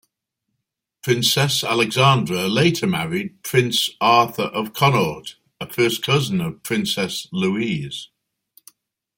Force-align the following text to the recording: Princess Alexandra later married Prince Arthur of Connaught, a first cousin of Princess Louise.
Princess 1.03 1.63
Alexandra 1.63 2.47
later 2.47 2.87
married 2.87 3.43
Prince 3.43 3.91
Arthur 4.01 4.45
of 4.45 4.73
Connaught, 4.73 5.35
a 5.59 5.71
first 5.71 6.01
cousin 6.01 6.41
of 6.41 6.63
Princess 6.63 7.27
Louise. 7.31 8.09